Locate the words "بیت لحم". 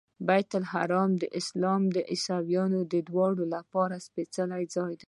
0.27-1.09